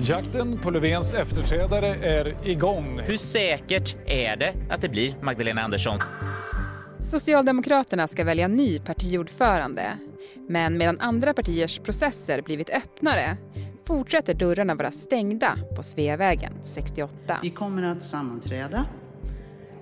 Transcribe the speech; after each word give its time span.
Jakten 0.00 0.58
på 0.58 0.70
Löfvens 0.70 1.14
efterträdare 1.14 1.94
är 1.94 2.48
igång. 2.48 3.00
Hur 3.00 3.16
säkert 3.16 3.96
är 4.06 4.36
det 4.36 4.54
att 4.70 4.80
det 4.80 4.88
blir 4.88 5.14
Magdalena 5.22 5.62
Andersson? 5.62 5.98
Socialdemokraterna 6.98 8.08
ska 8.08 8.24
välja 8.24 8.48
ny 8.48 8.78
partiordförande. 8.78 9.82
Men 10.48 10.78
medan 10.78 11.00
andra 11.00 11.34
partiers 11.34 11.78
processer 11.78 12.42
blivit 12.42 12.70
öppnare 12.70 13.36
fortsätter 13.84 14.34
dörrarna 14.34 14.74
vara 14.74 14.90
stängda 14.90 15.58
på 15.76 15.82
Sveavägen 15.82 16.52
68. 16.62 17.38
Vi 17.42 17.50
kommer 17.50 17.82
att 17.82 18.02
sammanträda. 18.02 18.84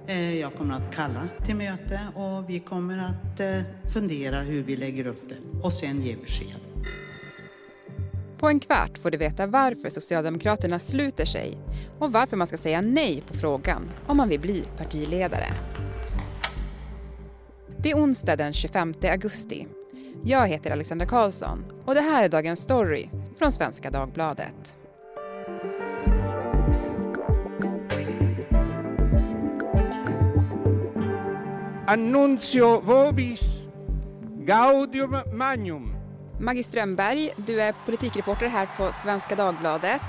Eh, 0.07 0.39
jag 0.39 0.55
kommer 0.55 0.75
att 0.75 0.95
kalla 0.95 1.29
till 1.45 1.57
möte 1.57 2.01
och 2.15 2.51
vi 2.51 2.61
kommer 2.61 2.99
att 2.99 3.41
eh, 3.41 3.91
fundera 3.95 4.41
hur 4.41 4.63
vi 4.63 4.77
lägger 4.77 5.07
upp 5.07 5.29
det 5.29 5.61
och 5.63 5.73
sen 5.73 6.03
ge 6.03 6.17
besked. 6.17 6.66
På 8.39 8.49
en 8.49 8.61
kvart 8.61 8.99
får 8.99 9.11
du 9.11 9.19
veta 9.19 9.47
varför 9.47 9.91
Socialdemokraterna 9.91 10.79
sluter 10.79 11.25
sig 11.25 11.59
och 11.99 12.13
varför 12.13 12.37
man 12.37 12.47
ska 12.47 12.57
säga 12.57 12.81
nej 12.81 13.25
på 13.29 13.35
frågan 13.35 13.91
om 14.07 14.17
man 14.17 14.29
vill 14.29 14.41
bli 14.41 14.65
partiledare. 14.77 15.47
Det 17.79 17.91
är 17.91 17.97
onsdag 17.97 18.37
den 18.37 18.53
25 18.53 18.95
augusti. 19.03 19.67
Jag 20.25 20.49
heter 20.49 20.71
Alexandra 20.71 21.07
Karlsson 21.07 21.65
och 21.85 21.95
det 21.95 22.01
här 22.01 22.25
är 22.25 22.29
dagens 22.29 22.61
story 22.61 23.09
från 23.39 23.53
Svenska 23.53 23.91
Dagbladet. 23.91 24.77
Annuncio 31.87 32.81
vobis 32.81 33.63
gaudium 34.47 35.17
magnum. 35.33 35.96
Maggie 36.41 36.63
Strömberg, 36.63 37.33
du 37.37 37.61
är 37.61 37.75
politikreporter 37.85 38.49
här 38.49 38.69
på 38.77 38.93
Svenska 38.93 39.37
Dagbladet. 39.37 40.03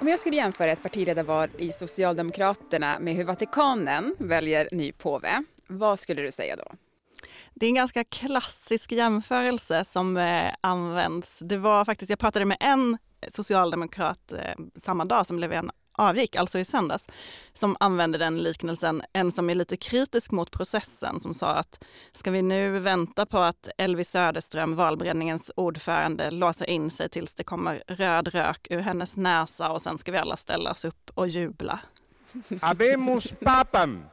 Om 0.00 0.08
jag 0.08 0.18
skulle 0.18 0.36
jämföra 0.36 0.72
ett 0.72 0.82
partiledarval 0.82 1.48
i 1.58 1.72
Socialdemokraterna 1.72 2.98
med 3.00 3.14
hur 3.14 3.24
Vatikanen 3.24 4.16
väljer 4.18 4.68
ny 4.72 4.92
påve, 4.92 5.44
vad 5.66 6.00
skulle 6.00 6.22
du 6.22 6.32
säga 6.32 6.56
då? 6.56 6.72
Det 7.54 7.66
är 7.66 7.68
en 7.68 7.74
ganska 7.74 8.04
klassisk 8.04 8.92
jämförelse 8.92 9.84
som 9.84 10.16
eh, 10.16 10.54
används. 10.60 11.38
Det 11.38 11.56
var 11.56 11.84
faktiskt, 11.84 12.10
jag 12.10 12.18
pratade 12.18 12.44
med 12.44 12.56
en 12.60 12.98
socialdemokrat 13.28 14.32
eh, 14.32 14.64
samma 14.76 15.04
dag 15.04 15.26
som 15.26 15.38
Löfven 15.38 15.70
avgick, 15.92 16.36
alltså 16.36 16.58
i 16.58 16.64
söndags, 16.64 17.08
som 17.52 17.76
använde 17.80 18.18
den 18.18 18.42
liknelsen. 18.42 19.02
En 19.12 19.32
som 19.32 19.50
är 19.50 19.54
lite 19.54 19.76
kritisk 19.76 20.30
mot 20.30 20.50
processen 20.50 21.20
som 21.20 21.34
sa 21.34 21.54
att 21.54 21.84
ska 22.12 22.30
vi 22.30 22.42
nu 22.42 22.78
vänta 22.78 23.26
på 23.26 23.38
att 23.38 23.68
Elvi 23.78 24.04
Söderström, 24.04 24.74
valberedningens 24.76 25.50
ordförande, 25.56 26.30
låser 26.30 26.70
in 26.70 26.90
sig 26.90 27.08
tills 27.08 27.34
det 27.34 27.44
kommer 27.44 27.82
röd 27.86 28.28
rök 28.28 28.66
ur 28.70 28.80
hennes 28.80 29.16
näsa 29.16 29.70
och 29.70 29.82
sen 29.82 29.98
ska 29.98 30.12
vi 30.12 30.18
alla 30.18 30.36
ställa 30.36 30.70
oss 30.70 30.84
upp 30.84 31.10
och 31.14 31.28
jubla. 31.28 31.80
Habemus 32.60 33.34
papam. 33.40 34.04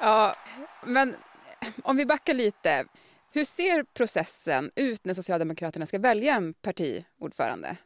Ja, 0.00 0.34
men 0.84 1.16
om 1.82 1.96
vi 1.96 2.06
backar 2.06 2.34
lite. 2.34 2.84
Hur 3.36 3.44
ser 3.44 3.84
processen 3.84 4.70
ut 4.76 5.04
när 5.04 5.14
Socialdemokraterna 5.14 5.86
ska 5.86 5.98
välja 5.98 6.34
en 6.34 6.54
partiordförande? 6.54 7.76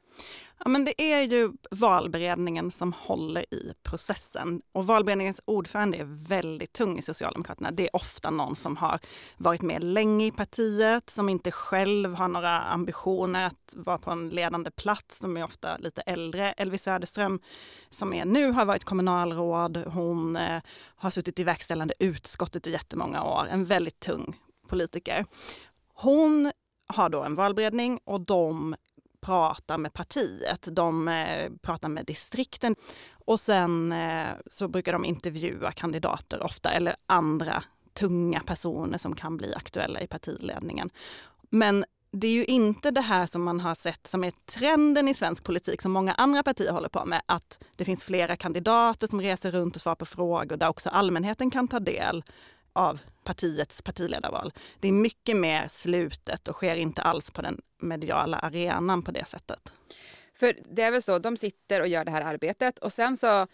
Ja, 0.58 0.68
men 0.68 0.84
det 0.84 1.02
är 1.02 1.22
ju 1.22 1.52
valberedningen 1.70 2.70
som 2.70 2.92
håller 2.92 3.54
i 3.54 3.74
processen. 3.82 4.62
Och 4.72 4.86
valberedningens 4.86 5.40
ordförande 5.44 5.98
är 5.98 6.26
väldigt 6.28 6.72
tung 6.72 6.98
i 6.98 7.02
Socialdemokraterna. 7.02 7.70
Det 7.70 7.82
är 7.82 7.96
ofta 7.96 8.30
någon 8.30 8.56
som 8.56 8.76
har 8.76 8.98
varit 9.36 9.62
med 9.62 9.82
länge 9.82 10.26
i 10.26 10.30
partiet, 10.30 11.10
som 11.10 11.28
inte 11.28 11.50
själv 11.50 12.14
har 12.14 12.28
några 12.28 12.60
ambitioner 12.60 13.46
att 13.46 13.74
vara 13.76 13.98
på 13.98 14.10
en 14.10 14.28
ledande 14.28 14.70
plats. 14.70 15.18
De 15.18 15.36
är 15.36 15.44
ofta 15.44 15.76
lite 15.76 16.02
äldre. 16.02 16.52
Elvi 16.52 16.78
Söderström, 16.78 17.40
som 17.88 18.12
är 18.12 18.24
nu, 18.24 18.50
har 18.50 18.64
varit 18.64 18.84
kommunalråd. 18.84 19.76
Hon 19.76 20.36
eh, 20.36 20.62
har 20.96 21.10
suttit 21.10 21.38
i 21.38 21.44
verkställande 21.44 21.94
utskottet 21.98 22.66
i 22.66 22.70
jättemånga 22.70 23.24
år. 23.24 23.46
En 23.50 23.64
väldigt 23.64 24.00
tung 24.00 24.36
politiker. 24.70 25.26
Hon 25.94 26.52
har 26.86 27.08
då 27.08 27.22
en 27.22 27.34
valberedning 27.34 28.00
och 28.04 28.20
de 28.20 28.74
pratar 29.20 29.78
med 29.78 29.92
partiet, 29.92 30.68
de 30.72 31.08
eh, 31.08 31.50
pratar 31.62 31.88
med 31.88 32.06
distrikten 32.06 32.76
och 33.12 33.40
sen 33.40 33.92
eh, 33.92 34.28
så 34.46 34.68
brukar 34.68 34.92
de 34.92 35.04
intervjua 35.04 35.72
kandidater 35.72 36.42
ofta 36.42 36.72
eller 36.72 36.96
andra 37.06 37.64
tunga 37.92 38.40
personer 38.40 38.98
som 38.98 39.14
kan 39.14 39.36
bli 39.36 39.54
aktuella 39.54 40.00
i 40.00 40.06
partiledningen. 40.06 40.90
Men 41.50 41.84
det 42.12 42.26
är 42.26 42.32
ju 42.32 42.44
inte 42.44 42.90
det 42.90 43.00
här 43.00 43.26
som 43.26 43.42
man 43.42 43.60
har 43.60 43.74
sett 43.74 44.06
som 44.06 44.24
är 44.24 44.32
trenden 44.46 45.08
i 45.08 45.14
svensk 45.14 45.44
politik 45.44 45.82
som 45.82 45.92
många 45.92 46.14
andra 46.14 46.42
partier 46.42 46.72
håller 46.72 46.88
på 46.88 47.04
med, 47.04 47.22
att 47.26 47.58
det 47.76 47.84
finns 47.84 48.04
flera 48.04 48.36
kandidater 48.36 49.06
som 49.06 49.20
reser 49.20 49.50
runt 49.50 49.76
och 49.76 49.82
svarar 49.82 49.96
på 49.96 50.06
frågor 50.06 50.56
där 50.56 50.68
också 50.68 50.88
allmänheten 50.88 51.50
kan 51.50 51.68
ta 51.68 51.80
del 51.80 52.24
av 52.72 53.00
partiets 53.24 53.82
partiledarval. 53.82 54.52
Det 54.80 54.88
är 54.88 54.92
mycket 54.92 55.36
mer 55.36 55.68
slutet 55.68 56.48
och 56.48 56.54
sker 56.54 56.76
inte 56.76 57.02
alls 57.02 57.30
på 57.30 57.42
den 57.42 57.60
mediala 57.78 58.38
arenan 58.38 59.02
på 59.02 59.10
det 59.10 59.24
sättet. 59.24 59.72
För 60.34 60.58
det 60.70 60.82
är 60.82 60.90
väl 60.90 61.02
så, 61.02 61.18
de 61.18 61.36
sitter 61.36 61.80
och 61.80 61.88
gör 61.88 62.04
det 62.04 62.10
här 62.10 62.22
arbetet 62.22 62.78
och 62.78 62.92
sen 62.92 63.16
så 63.16 63.46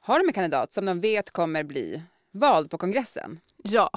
har 0.00 0.18
de 0.18 0.28
en 0.28 0.32
kandidat 0.32 0.72
som 0.72 0.84
de 0.84 1.00
vet 1.00 1.30
kommer 1.30 1.64
bli 1.64 2.02
vald 2.30 2.70
på 2.70 2.78
kongressen. 2.78 3.40
Ja, 3.62 3.90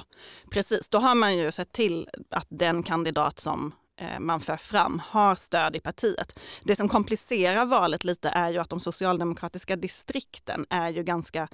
precis. 0.50 0.88
Då 0.88 0.98
har 0.98 1.14
man 1.14 1.36
ju 1.36 1.52
sett 1.52 1.72
till 1.72 2.08
att 2.30 2.46
den 2.50 2.82
kandidat 2.82 3.40
som 3.40 3.72
eh, 3.96 4.20
man 4.20 4.40
för 4.40 4.56
fram 4.56 5.02
har 5.04 5.34
stöd 5.34 5.76
i 5.76 5.80
partiet. 5.80 6.38
Det 6.62 6.76
som 6.76 6.88
komplicerar 6.88 7.66
valet 7.66 8.04
lite 8.04 8.28
är 8.28 8.50
ju 8.50 8.58
att 8.58 8.70
de 8.70 8.80
socialdemokratiska 8.80 9.76
distrikten 9.76 10.66
är 10.70 10.90
ju 10.90 11.02
ganska 11.02 11.48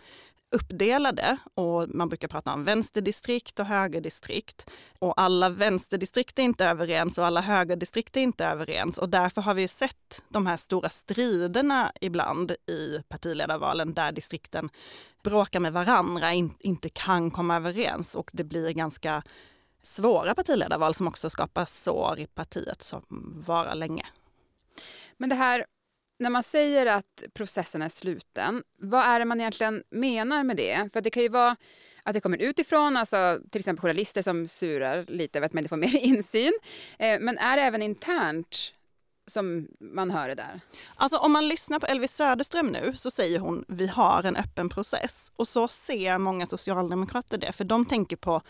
uppdelade 0.51 1.37
och 1.55 1.89
man 1.89 2.09
brukar 2.09 2.29
prata 2.29 2.53
om 2.53 2.65
vänsterdistrikt 2.65 3.61
och 3.61 3.67
högerdistrikt. 3.67 4.71
Och 4.99 5.21
alla 5.21 5.49
vänsterdistrikt 5.49 6.39
är 6.39 6.43
inte 6.43 6.67
överens 6.67 7.19
och 7.19 7.27
alla 7.27 7.41
högerdistrikt 7.41 8.17
är 8.17 8.21
inte 8.21 8.47
överens 8.47 8.99
och 8.99 9.09
därför 9.09 9.43
har 9.43 9.55
vi 9.55 9.69
sett 9.69 10.23
de 10.29 10.47
här 10.47 10.57
stora 10.57 10.89
striderna 10.89 11.93
ibland 12.01 12.51
i 12.51 13.03
partiledarvalen 13.09 13.95
där 13.95 14.13
distrikten 14.13 14.69
bråkar 15.23 15.61
med 15.61 15.73
varandra, 15.73 16.33
in, 16.33 16.55
inte 16.59 16.89
kan 16.89 17.31
komma 17.31 17.57
överens 17.57 18.15
och 18.15 18.31
det 18.33 18.45
blir 18.45 18.71
ganska 18.71 19.23
svåra 19.83 20.35
partiledarval 20.35 20.95
som 20.95 21.09
också 21.09 21.31
skapar 21.31 21.65
sår 21.65 22.19
i 22.19 22.27
partiet 22.27 22.83
som 22.83 23.03
varar 23.47 23.75
länge. 23.75 24.07
Men 25.17 25.29
det 25.29 25.35
här 25.35 25.65
när 26.21 26.31
man 26.31 26.43
säger 26.43 26.87
att 26.87 27.25
processen 27.35 27.83
är 27.83 27.89
sluten, 27.89 28.63
vad 28.79 29.05
är 29.05 29.19
det 29.19 29.25
man 29.25 29.41
egentligen 29.41 29.83
menar 29.91 30.45
med 30.45 30.57
det? 30.57 30.89
För 30.93 31.01
det 31.01 31.11
kan 31.11 31.23
ju 31.23 31.29
vara 31.29 31.57
att 32.03 32.15
det 32.15 32.21
kommer 32.21 32.39
utifrån, 32.39 32.97
alltså 32.97 33.39
till 33.51 33.59
exempel 33.59 33.83
journalister 33.83 34.23
som 34.23 34.49
surar 34.49 35.05
lite 35.09 35.39
över 35.39 35.47
att 35.47 35.53
man 35.53 35.59
inte 35.59 35.69
får 35.69 35.77
mer 35.77 35.97
insyn. 35.97 36.53
Eh, 36.99 37.21
men 37.21 37.39
är 37.39 37.57
det 37.57 37.63
även 37.63 37.83
internt 37.83 38.75
som 39.27 39.69
man 39.81 40.11
hör 40.11 40.29
det 40.29 40.35
där? 40.35 40.61
Alltså 40.97 41.17
om 41.17 41.33
man 41.33 41.49
lyssnar 41.49 41.79
på 41.79 41.87
Elvis 41.87 42.17
Söderström 42.17 42.67
nu 42.67 42.93
så 42.97 43.11
säger 43.11 43.39
hon 43.39 43.65
vi 43.69 43.87
har 43.87 44.23
en 44.23 44.37
öppen 44.37 44.69
process. 44.69 45.33
Och 45.37 45.49
så 45.49 45.69
ser 45.69 46.19
många 46.19 46.47
socialdemokrater 46.47 47.39
det, 47.39 47.53
för 47.53 47.65
de 47.65 47.87
tänker 47.87 48.17
på 48.17 48.43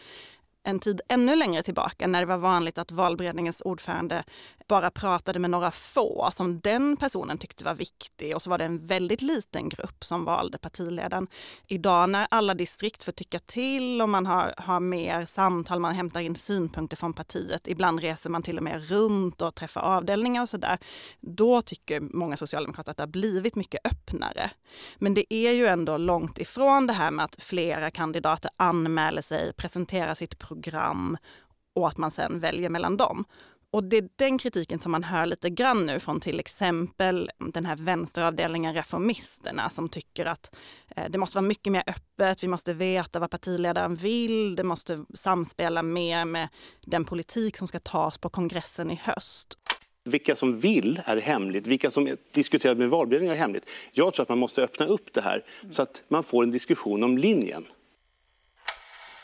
en 0.62 0.80
tid 0.80 1.00
ännu 1.08 1.36
längre 1.36 1.62
tillbaka 1.62 2.06
när 2.06 2.20
det 2.20 2.26
var 2.26 2.36
vanligt 2.36 2.78
att 2.78 2.92
valberedningens 2.92 3.62
ordförande 3.64 4.24
bara 4.68 4.90
pratade 4.90 5.38
med 5.38 5.50
några 5.50 5.70
få 5.70 6.30
som 6.36 6.60
den 6.60 6.96
personen 6.96 7.38
tyckte 7.38 7.64
var 7.64 7.74
viktig 7.74 8.34
och 8.34 8.42
så 8.42 8.50
var 8.50 8.58
det 8.58 8.64
en 8.64 8.86
väldigt 8.86 9.22
liten 9.22 9.68
grupp 9.68 10.04
som 10.04 10.24
valde 10.24 10.58
partiledaren. 10.58 11.26
Idag 11.66 12.10
när 12.10 12.26
alla 12.30 12.54
distrikt 12.54 13.04
får 13.04 13.12
tycka 13.12 13.38
till 13.38 14.02
och 14.02 14.08
man 14.08 14.26
har, 14.26 14.54
har 14.56 14.80
mer 14.80 15.26
samtal, 15.26 15.80
man 15.80 15.94
hämtar 15.94 16.20
in 16.20 16.36
synpunkter 16.36 16.96
från 16.96 17.12
partiet, 17.12 17.68
ibland 17.68 18.00
reser 18.00 18.30
man 18.30 18.42
till 18.42 18.56
och 18.56 18.64
med 18.64 18.88
runt 18.88 19.42
och 19.42 19.54
träffar 19.54 19.80
avdelningar 19.80 20.42
och 20.42 20.48
sådär. 20.48 20.78
Då 21.20 21.62
tycker 21.62 22.00
många 22.00 22.36
socialdemokrater 22.36 22.90
att 22.90 22.96
det 22.96 23.02
har 23.02 23.08
blivit 23.08 23.56
mycket 23.56 23.86
öppnare. 23.86 24.50
Men 24.98 25.14
det 25.14 25.34
är 25.34 25.52
ju 25.52 25.66
ändå 25.66 25.96
långt 25.96 26.38
ifrån 26.38 26.86
det 26.86 26.92
här 26.92 27.10
med 27.10 27.24
att 27.24 27.42
flera 27.42 27.90
kandidater 27.90 28.50
anmäler 28.56 29.22
sig, 29.22 29.52
presenterar 29.52 30.14
sitt 30.14 30.38
program 30.50 31.16
och 31.74 31.88
att 31.88 31.96
man 31.96 32.10
sen 32.10 32.40
väljer 32.40 32.68
mellan 32.68 32.96
dem. 32.96 33.24
Och 33.72 33.84
det 33.84 33.96
är 33.96 34.08
den 34.16 34.38
kritiken 34.38 34.80
som 34.80 34.92
man 34.92 35.04
hör 35.04 35.26
lite 35.26 35.50
grann 35.50 35.86
nu 35.86 35.98
från 35.98 36.20
till 36.20 36.40
exempel 36.40 37.30
den 37.38 37.66
här 37.66 37.76
vänsteravdelningen 37.76 38.74
Reformisterna 38.74 39.70
som 39.70 39.88
tycker 39.88 40.26
att 40.26 40.56
eh, 40.96 41.04
det 41.10 41.18
måste 41.18 41.36
vara 41.36 41.46
mycket 41.46 41.72
mer 41.72 41.82
öppet, 41.86 42.44
vi 42.44 42.48
måste 42.48 42.72
veta 42.72 43.18
vad 43.18 43.30
partiledaren 43.30 43.96
vill, 43.96 44.56
det 44.56 44.64
måste 44.64 45.04
samspela 45.14 45.82
mer 45.82 46.24
med 46.24 46.48
den 46.80 47.04
politik 47.04 47.56
som 47.56 47.68
ska 47.68 47.80
tas 47.80 48.18
på 48.18 48.28
kongressen 48.28 48.90
i 48.90 49.00
höst. 49.02 49.58
Vilka 50.04 50.36
som 50.36 50.60
vill 50.60 51.02
är 51.04 51.16
hemligt, 51.16 51.66
vilka 51.66 51.90
som 51.90 52.16
diskuterar 52.32 52.74
med 52.74 52.90
valberedningen 52.90 53.34
är 53.34 53.38
hemligt. 53.38 53.70
Jag 53.92 54.14
tror 54.14 54.22
att 54.22 54.28
man 54.28 54.38
måste 54.38 54.62
öppna 54.62 54.86
upp 54.86 55.12
det 55.12 55.20
här 55.20 55.44
så 55.70 55.82
att 55.82 56.02
man 56.08 56.22
får 56.22 56.42
en 56.42 56.50
diskussion 56.50 57.02
om 57.02 57.18
linjen. 57.18 57.66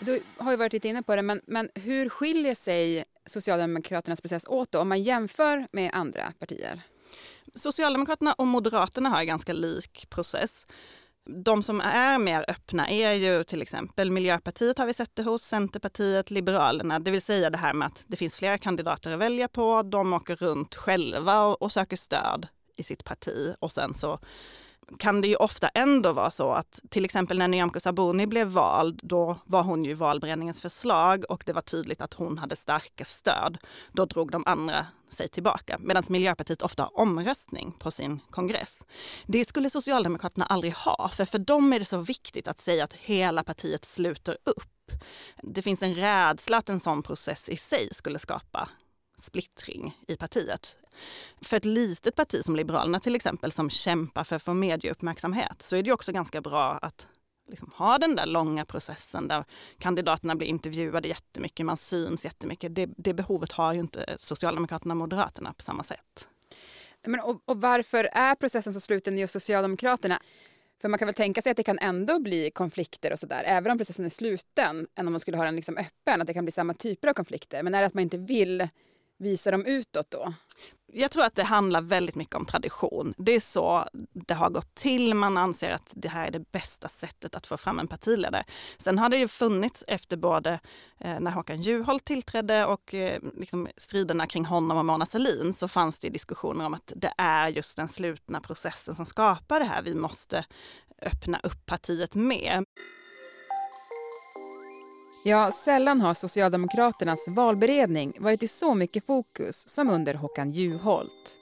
Du 0.01 0.23
har 0.37 0.51
ju 0.51 0.57
varit 0.57 0.73
lite 0.73 0.89
inne 0.89 1.03
på 1.03 1.17
det, 1.17 1.23
men, 1.23 1.41
men 1.47 1.69
hur 1.75 2.09
skiljer 2.09 2.55
sig 2.55 3.05
Socialdemokraternas 3.27 4.21
process 4.21 4.45
åt 4.49 4.73
då, 4.73 4.81
om 4.81 4.89
man 4.89 5.03
jämför 5.03 5.67
med 5.73 5.91
andra 5.95 6.33
partier? 6.39 6.83
Socialdemokraterna 7.55 8.33
och 8.33 8.47
Moderaterna 8.47 9.09
har 9.09 9.21
en 9.21 9.27
ganska 9.27 9.53
lik 9.53 10.07
process. 10.11 10.67
De 11.45 11.63
som 11.63 11.81
är 11.81 12.19
mer 12.19 12.45
öppna 12.49 12.89
är 12.91 13.13
ju 13.13 13.45
till 13.45 13.63
exempel 13.63 14.11
Miljöpartiet 14.11 14.79
har 14.79 14.87
vi 14.87 14.95
sett 14.95 15.17
det 15.17 15.23
hos, 15.23 15.43
Centerpartiet, 15.43 16.31
Liberalerna, 16.31 16.99
det 16.99 17.11
vill 17.11 17.23
säga 17.23 17.51
det 17.51 17.59
här 17.59 17.73
med 17.73 17.87
att 17.87 18.05
det 18.07 18.17
finns 18.17 18.37
flera 18.37 18.59
kandidater 18.59 19.13
att 19.13 19.19
välja 19.19 19.49
på. 19.49 19.83
De 19.83 20.13
åker 20.13 20.37
runt 20.37 20.75
själva 20.75 21.41
och, 21.41 21.63
och 21.63 21.73
söker 21.73 21.97
stöd 21.97 22.49
i 22.77 22.83
sitt 22.83 23.05
parti 23.05 23.55
och 23.59 23.73
sen 23.73 23.95
så 23.95 24.19
kan 24.99 25.21
det 25.21 25.29
ju 25.29 25.37
ofta 25.37 25.69
ändå 25.69 26.13
vara 26.13 26.31
så 26.31 26.53
att 26.53 26.81
till 26.89 27.05
exempel 27.05 27.39
när 27.39 27.49
Nyamko 27.49 27.81
Sabuni 27.81 28.27
blev 28.27 28.47
vald, 28.47 29.01
då 29.03 29.39
var 29.45 29.63
hon 29.63 29.85
ju 29.85 29.95
valberedningens 29.95 30.61
förslag 30.61 31.25
och 31.29 31.43
det 31.47 31.53
var 31.53 31.61
tydligt 31.61 32.01
att 32.01 32.15
hon 32.15 32.39
hade 32.39 32.57
starka 32.57 33.05
stöd. 33.05 33.59
Då 33.93 34.05
drog 34.05 34.31
de 34.31 34.43
andra 34.47 34.87
sig 35.09 35.29
tillbaka, 35.29 35.77
medan 35.81 36.03
Miljöpartiet 36.09 36.63
ofta 36.63 36.83
har 36.83 36.99
omröstning 36.99 37.73
på 37.79 37.91
sin 37.91 38.21
kongress. 38.31 38.85
Det 39.27 39.49
skulle 39.49 39.71
Socialdemokraterna 39.71 40.47
aldrig 40.47 40.73
ha, 40.73 41.11
för 41.15 41.25
för 41.25 41.39
dem 41.39 41.73
är 41.73 41.79
det 41.79 41.85
så 41.85 41.99
viktigt 41.99 42.49
att 42.49 42.61
säga 42.61 42.85
att 42.85 42.93
hela 42.93 43.45
partiet 43.45 43.85
sluter 43.85 44.37
upp. 44.45 44.93
Det 45.43 45.63
finns 45.63 45.83
en 45.83 45.95
rädsla 45.95 46.57
att 46.57 46.69
en 46.69 46.81
sån 46.81 47.03
process 47.03 47.49
i 47.49 47.57
sig 47.57 47.89
skulle 47.93 48.19
skapa 48.19 48.69
splittring 49.17 49.99
i 50.09 50.17
partiet. 50.17 50.79
För 51.41 51.57
ett 51.57 51.65
litet 51.65 52.15
parti 52.15 52.45
som 52.45 52.57
Liberalerna 52.57 53.01
till 53.01 53.15
exempel 53.15 53.53
som 53.53 53.71
kämpar 53.71 54.25
för 54.25 54.37
att 54.37 54.43
få 54.43 54.55
medieuppmärksamhet 54.55 55.63
så 55.63 55.77
är 55.77 55.83
det 55.83 55.93
också 55.93 56.13
ganska 56.13 56.41
bra 56.41 56.79
att 56.83 57.09
liksom 57.49 57.73
ha 57.77 57.99
den 57.99 58.17
där 58.17 58.27
långa 58.27 58.65
processen 58.65 59.29
där 59.29 59.45
kandidaterna 59.79 60.37
blir 60.37 60.49
intervjuade 60.49 61.09
jättemycket, 61.09 61.67
man 61.67 61.77
syns 61.77 62.25
jättemycket. 62.25 62.75
Det, 62.75 62.89
det 62.97 63.15
behovet 63.15 63.53
har 63.53 63.73
ju 63.73 63.81
inte 63.81 64.17
Socialdemokraterna 64.19 64.93
och 64.93 64.99
Moderaterna 64.99 65.53
på 65.53 65.63
samma 65.63 65.85
sätt. 65.85 66.29
Men, 67.07 67.21
och, 67.21 67.43
och 67.45 67.61
varför 67.61 68.09
är 68.13 68.35
processen 68.35 68.75
så 68.75 68.81
sluten 68.81 69.19
just 69.19 69.33
Socialdemokraterna? 69.33 70.23
För 70.81 70.89
man 70.89 70.99
kan 70.99 71.07
väl 71.07 71.15
tänka 71.15 71.43
sig 71.43 71.51
att 71.51 71.57
det 71.57 71.63
kan 71.63 71.79
ändå 71.79 72.19
bli 72.19 72.51
konflikter 72.51 73.13
och 73.13 73.19
sådär, 73.19 73.43
även 73.47 73.73
om 73.73 73.79
processen 73.79 74.05
är 74.05 74.11
sluten, 74.11 74.87
än 74.95 75.07
om 75.07 75.13
man 75.13 75.21
skulle 75.21 75.37
ha 75.37 75.45
den 75.45 75.57
liksom 75.57 75.77
öppen, 75.77 76.21
att 76.21 76.27
det 76.27 76.35
kan 76.35 76.45
bli 76.45 76.53
samma 76.53 76.75
typer 76.75 77.09
av 77.09 77.15
konflikter. 77.15 77.63
Men 77.63 77.75
är 77.75 77.81
det 77.81 77.87
att 77.87 77.95
man 77.95 78.03
inte 78.03 78.19
vill 78.19 78.69
visa 79.19 79.51
dem 79.51 79.65
utåt 79.67 80.11
då? 80.11 80.35
Jag 80.93 81.11
tror 81.11 81.25
att 81.25 81.35
det 81.35 81.43
handlar 81.43 81.81
väldigt 81.81 82.15
mycket 82.15 82.35
om 82.35 82.47
tradition. 82.47 83.15
Det 83.19 83.33
är 83.33 83.41
så 83.41 83.89
det 84.13 84.35
har 84.35 84.51
gått 84.51 84.75
till. 84.75 85.15
Man 85.15 85.37
anser 85.37 85.71
att 85.71 85.89
det 85.91 86.09
här 86.09 86.27
är 86.27 86.31
det 86.31 86.53
bästa 86.53 86.89
sättet 86.89 87.35
att 87.35 87.47
få 87.47 87.57
fram 87.57 87.79
en 87.79 87.89
partiledare. 87.89 88.45
Sen 88.79 88.99
har 88.99 89.09
det 89.09 89.17
ju 89.17 89.29
funnits 89.29 89.85
efter 89.87 90.17
både 90.17 90.61
eh, 91.01 91.21
när 91.21 91.31
Håkan 91.31 91.63
Juholt 91.63 92.05
tillträdde 92.05 92.67
och 92.67 92.95
eh, 92.95 93.23
liksom 93.37 93.69
striderna 93.77 94.27
kring 94.27 94.45
honom 94.45 94.79
och 94.79 94.85
Mona 94.85 95.07
Sahlin 95.07 95.53
så 95.53 95.69
fanns 95.69 95.99
det 95.99 96.09
diskussioner 96.09 96.67
om 96.67 96.75
att 96.75 96.93
det 96.97 97.13
är 97.19 97.49
just 97.49 97.77
den 97.77 97.89
slutna 97.89 98.41
processen 98.41 98.95
som 98.95 99.07
skapar 99.07 99.61
det 99.61 99.67
här. 99.67 99.83
Vi 99.83 99.95
måste 99.95 100.45
öppna 101.03 101.41
upp 101.43 101.67
partiet 101.67 102.15
mer. 102.15 102.65
Ja, 105.25 105.51
sällan 105.51 106.01
har 106.01 106.15
Socialdemokraternas 106.15 107.29
valberedning 107.29 108.17
varit 108.19 108.43
i 108.43 108.49
så 108.49 108.75
mycket 108.75 109.07
fokus 109.07 109.69
som 109.69 109.91
under 109.91 110.15
Håkan 110.15 110.51
Juholt. 110.51 111.39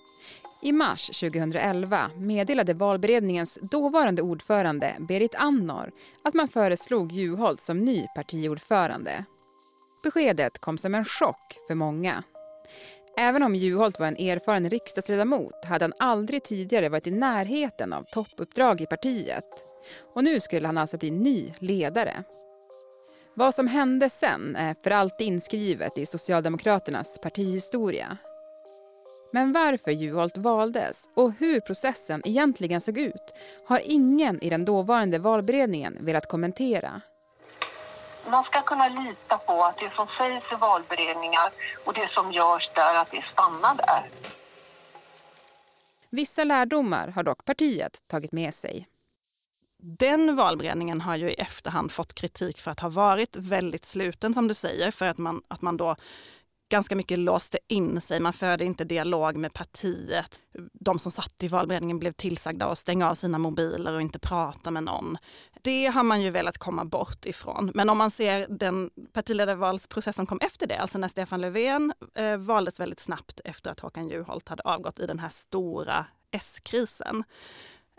I 0.63 0.73
mars 0.73 1.07
2011 1.07 2.11
meddelade 2.17 2.75
valberedningens 2.75 3.59
dåvarande 3.63 4.23
ordförande 4.23 4.95
Berit 4.99 5.35
Andnor 5.35 5.91
att 6.23 6.35
man 6.35 6.49
föreslog 6.49 7.13
Juholt 7.13 7.61
som 7.61 7.79
ny 7.79 8.07
partiordförande. 8.15 9.25
Beskedet 10.03 10.59
kom 10.59 10.79
som 10.79 10.95
en 10.95 11.05
chock 11.05 11.57
för 11.67 11.75
många. 11.75 12.23
Även 13.17 13.43
om 13.43 13.55
Juholt 13.55 13.99
var 13.99 14.07
en 14.07 14.17
erfaren 14.17 14.71
riksdagsledamot 14.71 15.65
hade 15.65 15.85
han 15.85 15.93
aldrig 15.99 16.43
tidigare 16.43 16.89
varit 16.89 17.07
i 17.07 17.11
närheten 17.11 17.93
av 17.93 18.03
toppuppdrag 18.13 18.81
i 18.81 18.87
partiet. 18.87 19.45
Och 20.15 20.25
nu 20.25 20.41
skulle 20.41 20.69
han 20.69 20.79
alltså 20.79 20.99
bli 20.99 21.11
ny 21.11 21.53
ledare. 21.59 22.25
Vad 23.37 23.55
som 23.55 23.67
hände 23.67 24.11
sen 24.11 24.57
är 24.57 24.77
för 24.83 24.91
alltid 24.91 25.27
inskrivet 25.27 25.99
i 25.99 26.07
Socialdemokraternas 26.07 27.19
partihistoria. 27.19 28.17
Men 29.33 29.53
varför 29.53 29.91
Juholt 29.91 30.37
valdes 30.37 31.11
och 31.15 31.33
hur 31.33 31.61
processen 31.61 32.23
egentligen 32.25 32.81
såg 32.81 32.99
ut 32.99 33.35
har 33.67 33.81
ingen 33.85 34.45
i 34.45 34.51
den 34.51 34.65
dåvarande 34.65 35.19
valberedningen 35.19 35.99
velat 36.01 36.29
kommentera. 36.29 37.01
Man 38.31 38.45
ska 38.45 38.63
kunna 38.63 38.89
lita 38.89 39.39
på 39.39 39.63
att 39.65 39.79
det 39.79 39.91
som 39.97 40.07
sägs 40.19 40.53
i 40.53 40.57
valberedningar 40.61 41.53
och 41.85 41.95
det 41.95 42.11
som 42.11 42.33
görs 42.33 42.71
där, 42.75 43.03
att 43.03 43.11
det 43.11 43.25
stannar 43.33 43.77
där. 43.77 44.05
Vissa 46.11 46.45
lärdomar 46.45 47.09
har 47.09 47.23
dock 47.23 47.45
partiet 47.45 48.09
tagit 48.09 48.33
med 48.33 48.55
sig. 48.55 48.89
Den 49.87 50.37
valberedningen 50.37 51.01
har 51.01 51.17
ju 51.17 51.31
i 51.31 51.35
efterhand 51.35 51.93
fått 51.93 52.15
kritik 52.15 52.61
för 52.61 52.71
att 52.71 52.81
ha 52.81 52.89
varit 52.89 53.37
väldigt 53.37 53.85
sluten 53.85 54.35
som 54.35 54.49
du 54.49 54.55
säger, 54.55 54.91
för 54.91 55.09
att 55.09 55.19
man, 55.19 55.43
att 55.49 55.63
man 55.63 55.77
då 55.77 55.97
ganska 56.71 56.97
mycket 56.97 57.19
låste 57.19 57.59
in 57.69 58.01
sig. 58.01 58.21
Man 58.21 58.33
förde 58.33 58.65
inte 58.65 58.85
dialog 58.85 59.37
med 59.37 59.55
partiet. 59.55 60.41
De 60.73 60.99
som 60.99 61.13
satt 61.13 61.43
i 61.43 61.49
valberedningen 61.49 61.99
blev 61.99 62.13
tillsagda 62.13 62.67
att 62.67 62.79
stänga 62.79 63.11
av 63.11 63.15
sina 63.15 63.39
mobiler 63.39 63.95
och 63.95 64.01
inte 64.01 64.19
prata 64.19 64.71
med 64.71 64.83
någon. 64.83 65.19
Det 65.63 65.87
har 65.87 66.03
man 66.03 66.23
ju 66.23 66.31
velat 66.31 66.59
komma 66.59 66.85
bort 66.85 67.27
ifrån. 67.27 67.73
Men 67.75 67.91
om 67.91 67.99
man 67.99 68.11
ser 68.11 68.47
den 68.49 68.91
partiledarvalsprocess 69.13 70.17
som 70.17 70.27
kom 70.27 70.39
efter 70.41 70.67
det, 70.67 70.77
alltså 70.77 70.99
när 70.99 71.09
Stefan 71.09 71.41
Löfven 71.41 71.93
eh, 72.15 72.37
valdes 72.37 72.81
väldigt 72.81 73.01
snabbt 73.01 73.41
efter 73.45 73.71
att 73.71 73.81
Håkan 73.81 74.09
Juholt 74.09 74.49
hade 74.49 74.63
avgått 74.63 74.99
i 74.99 75.07
den 75.07 75.19
här 75.19 75.29
stora 75.29 76.07
S-krisen 76.31 77.25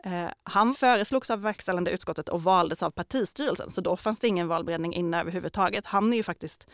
Eh, 0.06 0.30
han 0.44 0.74
föreslogs 0.74 1.30
av 1.30 1.42
verkställande 1.42 1.92
utskottet 1.92 2.30
och 2.30 2.44
valdes 2.44 2.84
av 2.84 2.92
partistyrelsen, 2.92 3.72
så 3.72 3.82
då 3.82 3.98
fanns 3.98 4.20
det 4.20 4.28
ingen 4.28 4.48
valberedning 4.48 4.94
inne 4.94 5.20
överhuvudtaget. 5.20 5.86
Han 5.86 6.14
är 6.14 6.18
ju 6.18 6.24
faktiskt 6.24 6.68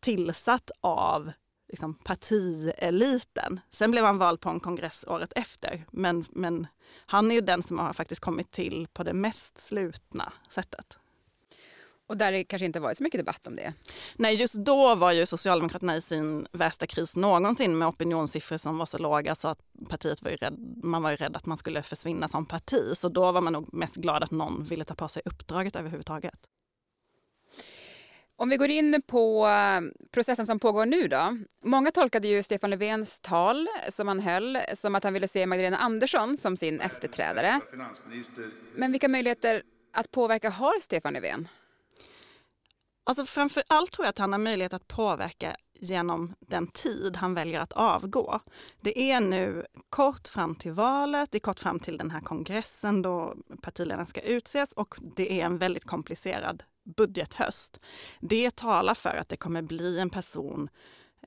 tillsatt 0.00 0.70
av 0.80 1.32
liksom, 1.68 1.94
partieliten. 1.94 3.60
Sen 3.70 3.90
blev 3.90 4.04
han 4.04 4.18
vald 4.18 4.40
på 4.40 4.50
en 4.50 4.60
kongress 4.60 5.04
året 5.08 5.32
efter, 5.36 5.84
men, 5.90 6.24
men 6.30 6.66
han 7.06 7.30
är 7.30 7.34
ju 7.34 7.40
den 7.40 7.62
som 7.62 7.78
har 7.78 7.92
faktiskt 7.92 8.20
kommit 8.20 8.50
till 8.50 8.88
på 8.92 9.02
det 9.02 9.12
mest 9.12 9.58
slutna 9.58 10.32
sättet. 10.50 10.98
Och 12.08 12.16
där 12.16 12.32
det 12.32 12.44
kanske 12.44 12.66
inte 12.66 12.80
varit 12.80 12.96
så 12.96 13.04
mycket 13.04 13.20
debatt 13.20 13.46
om 13.46 13.56
det? 13.56 13.72
Nej, 14.16 14.34
just 14.34 14.54
då 14.54 14.94
var 14.94 15.12
ju 15.12 15.26
Socialdemokraterna 15.26 15.96
i 15.96 16.02
sin 16.02 16.46
värsta 16.52 16.86
kris 16.86 17.16
någonsin 17.16 17.78
med 17.78 17.88
opinionssiffror 17.88 18.56
som 18.56 18.78
var 18.78 18.86
så 18.86 18.98
låga 18.98 19.34
så 19.34 19.48
att 19.48 19.58
partiet 19.88 20.22
var 20.22 20.30
ju 20.30 20.36
rädd, 20.36 20.80
man 20.82 21.02
var 21.02 21.10
ju 21.10 21.16
rädd 21.16 21.36
att 21.36 21.46
man 21.46 21.58
skulle 21.58 21.82
försvinna 21.82 22.28
som 22.28 22.46
parti. 22.46 22.96
Så 22.96 23.08
då 23.08 23.32
var 23.32 23.40
man 23.40 23.52
nog 23.52 23.74
mest 23.74 23.96
glad 23.96 24.22
att 24.22 24.30
någon 24.30 24.64
ville 24.64 24.84
ta 24.84 24.94
på 24.94 25.08
sig 25.08 25.22
uppdraget 25.24 25.76
överhuvudtaget. 25.76 26.38
Om 28.38 28.48
vi 28.48 28.56
går 28.56 28.70
in 28.70 29.02
på 29.06 29.46
eh, 29.46 29.80
processen 30.10 30.46
som 30.46 30.58
pågår 30.58 30.86
nu 30.86 31.08
då. 31.08 31.38
Många 31.64 31.90
tolkade 31.90 32.28
ju 32.28 32.42
Stefan 32.42 32.70
Löfvens 32.70 33.20
tal 33.20 33.68
som 33.90 34.08
han 34.08 34.20
höll 34.20 34.58
som 34.74 34.94
att 34.94 35.04
han 35.04 35.12
ville 35.12 35.28
se 35.28 35.46
Magdalena 35.46 35.76
Andersson 35.76 36.36
som 36.36 36.56
sin 36.56 36.80
efterträdare. 36.80 37.60
Men 38.74 38.92
vilka 38.92 39.08
möjligheter 39.08 39.62
att 39.92 40.10
påverka 40.10 40.50
har 40.50 40.80
Stefan 40.80 41.12
Löfven? 41.12 41.48
Alltså 43.08 43.26
framför 43.26 43.62
allt 43.66 43.92
tror 43.92 44.04
jag 44.04 44.10
att 44.10 44.18
han 44.18 44.32
har 44.32 44.38
möjlighet 44.38 44.72
att 44.72 44.88
påverka 44.88 45.56
genom 45.80 46.34
den 46.40 46.66
tid 46.66 47.16
han 47.16 47.34
väljer 47.34 47.60
att 47.60 47.72
avgå. 47.72 48.40
Det 48.80 49.10
är 49.12 49.20
nu 49.20 49.66
kort 49.90 50.28
fram 50.28 50.54
till 50.54 50.72
valet, 50.72 51.30
det 51.30 51.38
är 51.38 51.40
kort 51.40 51.60
fram 51.60 51.78
till 51.80 51.98
den 51.98 52.10
här 52.10 52.20
kongressen 52.20 53.02
då 53.02 53.34
partiledarna 53.62 54.06
ska 54.06 54.20
utses 54.20 54.72
och 54.72 54.94
det 55.16 55.40
är 55.40 55.44
en 55.44 55.58
väldigt 55.58 55.84
komplicerad 55.84 56.62
budgethöst. 56.96 57.80
Det 58.20 58.56
talar 58.56 58.94
för 58.94 59.16
att 59.16 59.28
det 59.28 59.36
kommer 59.36 59.62
bli 59.62 60.00
en 60.00 60.10
person 60.10 60.68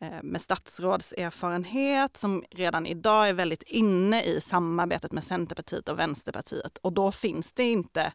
eh, 0.02 0.24
med 0.24 0.42
statsrådserfarenhet 0.42 2.18
som 2.18 2.44
redan 2.52 2.86
idag 2.86 3.30
är 3.30 3.34
väldigt 3.34 3.64
inne 3.64 4.24
i 4.24 4.42
samarbetet 4.42 5.12
med 5.12 5.24
Centerpartiet 5.24 5.90
och 5.90 6.00
Vänsterpartiet 6.00 6.78
och 6.78 6.94
då 6.94 7.12
finns 7.12 7.54
det 7.54 7.72
inte 7.72 8.14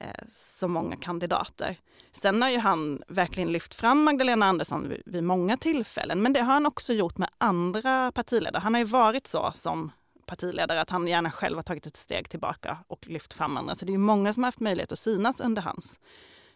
Eh, 0.00 0.24
så 0.32 0.68
många 0.68 0.96
kandidater. 0.96 1.76
Sen 2.12 2.42
har 2.42 2.50
ju 2.50 2.58
han 2.58 3.02
verkligen 3.08 3.52
lyft 3.52 3.74
fram 3.74 4.04
Magdalena 4.04 4.46
Andersson 4.46 4.94
vid, 5.06 5.24
många 5.24 5.56
tillfällen, 5.56 6.22
men 6.22 6.32
det 6.32 6.40
har 6.40 6.52
han 6.52 6.66
också 6.66 6.92
gjort 6.92 7.18
med 7.18 7.28
andra 7.38 8.12
partiledare. 8.12 8.60
Han 8.60 8.74
har 8.74 8.78
ju 8.78 8.86
varit 8.86 9.26
så 9.26 9.52
som 9.54 9.90
partiledare 10.26 10.80
att 10.80 10.90
han 10.90 11.08
gärna 11.08 11.30
själv 11.30 11.58
har 11.58 11.62
tagit 11.62 11.86
ett 11.86 11.96
steg 11.96 12.28
tillbaka 12.28 12.78
och 12.86 13.06
lyft 13.08 13.34
fram 13.34 13.56
andra. 13.56 13.74
Så 13.74 13.84
det 13.84 13.90
är 13.90 13.92
ju 13.92 13.98
många 13.98 14.32
som 14.32 14.42
har 14.42 14.48
haft 14.48 14.60
möjlighet 14.60 14.92
att 14.92 14.98
synas 14.98 15.40
under 15.40 15.62
hans 15.62 16.00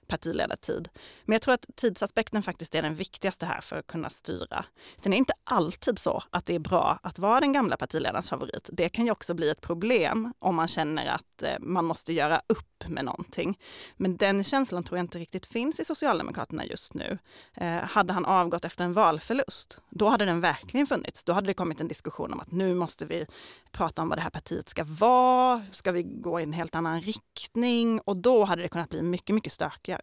partiledartid. 0.07 0.89
Men 1.25 1.33
jag 1.33 1.43
tror 1.43 1.55
att 1.55 1.67
tidsaspekten 1.77 2.43
faktiskt 2.43 2.75
är 2.75 2.83
den 2.83 2.95
viktigaste 2.95 3.47
här 3.47 3.61
för 3.61 3.79
att 3.79 3.87
kunna 3.87 4.11
styra. 4.11 4.65
Sen 4.97 5.13
är 5.13 5.17
det 5.17 5.19
inte 5.19 5.35
alltid 5.45 5.99
så 5.99 6.23
att 6.31 6.47
det 6.47 6.55
är 6.55 6.59
bra 6.59 6.99
att 7.03 7.19
vara 7.19 7.41
den 7.41 7.53
gamla 7.53 7.77
partiledarens 7.77 8.31
favorit. 8.31 8.71
Det 8.73 8.89
kan 8.89 9.05
ju 9.05 9.11
också 9.11 9.35
bli 9.35 9.51
ett 9.51 9.61
problem 9.61 10.33
om 10.39 10.55
man 10.55 10.69
känner 10.69 11.07
att 11.07 11.43
eh, 11.43 11.59
man 11.61 11.85
måste 11.85 12.13
göra 12.13 12.43
upp 12.47 12.89
med 12.89 13.05
någonting. 13.05 13.59
Men 13.97 14.17
den 14.17 14.45
känslan 14.45 14.85
tror 14.85 14.99
jag 14.99 15.05
inte 15.05 15.19
riktigt 15.19 15.47
finns 15.47 15.81
i 15.81 15.85
Socialdemokraterna 15.85 16.65
just 16.65 16.95
nu. 16.95 17.19
Eh, 17.55 17.77
hade 17.77 18.13
han 18.13 18.25
avgått 18.25 18.65
efter 18.65 18.85
en 18.85 18.93
valförlust, 18.93 19.81
då 19.91 20.09
hade 20.09 20.25
den 20.25 20.41
verkligen 20.41 20.87
funnits. 20.87 21.25
Då 21.25 21.33
hade 21.33 21.47
det 21.47 21.55
kommit 21.55 21.81
en 21.81 21.89
diskussion 21.89 22.33
om 22.33 22.41
att 22.41 22.53
nu 22.53 22.75
måste 22.75 23.07
vi 23.07 23.27
prata 23.73 24.03
om 24.03 24.09
vad 24.09 24.19
det 24.19 24.23
här 24.23 24.31
partiet 24.31 24.69
ska 24.69 24.85
vara. 24.85 25.63
Ska 25.73 25.93
vi 25.93 26.03
gå 26.03 26.41
i 26.41 26.43
en 26.43 26.53
helt 26.53 26.75
annan 26.75 27.01
riktning? 27.01 28.01
Och 28.01 28.17
då 28.17 28.45
hade 28.45 28.63
det 28.63 28.69
kunnat 28.69 28.91
bli 28.91 29.03
mycket, 29.03 29.35
mycket 29.35 29.53
stökigare. 29.53 29.96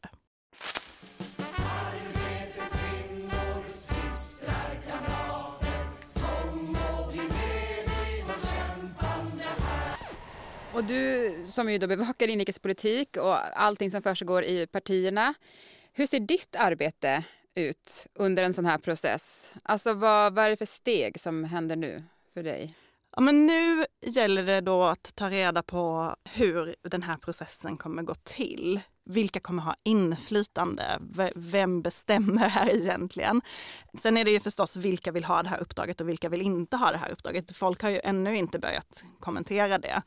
Och 10.73 10.83
du 10.83 11.33
som 11.47 11.71
ju 11.71 11.77
då 11.77 11.87
bevakar 11.87 12.27
inrikespolitik 12.27 13.17
och 13.17 13.61
allting 13.61 13.91
som 13.91 14.01
försiggår 14.01 14.43
i 14.43 14.67
partierna. 14.67 15.33
Hur 15.93 16.07
ser 16.07 16.19
ditt 16.19 16.55
arbete 16.55 17.23
ut 17.55 18.07
under 18.13 18.43
en 18.43 18.53
sån 18.53 18.65
här 18.65 18.77
process? 18.77 19.53
Alltså 19.63 19.93
vad, 19.93 20.35
vad 20.35 20.45
är 20.45 20.49
det 20.49 20.57
för 20.57 20.65
steg 20.65 21.19
som 21.19 21.43
händer 21.43 21.75
nu 21.75 22.03
för 22.33 22.43
dig? 22.43 22.75
Ja, 23.15 23.21
men 23.21 23.45
nu 23.45 23.85
gäller 24.01 24.43
det 24.43 24.61
då 24.61 24.83
att 24.83 25.15
ta 25.15 25.29
reda 25.29 25.63
på 25.63 26.15
hur 26.23 26.75
den 26.81 27.03
här 27.03 27.17
processen 27.17 27.77
kommer 27.77 28.03
gå 28.03 28.15
till. 28.15 28.79
Vilka 29.05 29.39
kommer 29.39 29.61
ha 29.61 29.75
inflytande? 29.83 30.99
Vem 31.35 31.81
bestämmer 31.81 32.47
här 32.47 32.69
egentligen? 32.69 33.41
Sen 33.93 34.17
är 34.17 34.25
det 34.25 34.31
ju 34.31 34.39
förstås 34.39 34.75
vilka 34.75 35.11
vill 35.11 35.23
ha 35.23 35.43
det 35.43 35.49
här 35.49 35.61
uppdraget 35.61 36.01
och 36.01 36.09
vilka 36.09 36.29
vill 36.29 36.41
inte 36.41 36.77
ha 36.77 36.91
det 36.91 36.97
här 36.97 37.11
uppdraget. 37.11 37.57
Folk 37.57 37.81
har 37.81 37.89
ju 37.89 37.99
ännu 38.03 38.37
inte 38.37 38.59
börjat 38.59 39.03
kommentera 39.19 39.77
det. 39.77 40.01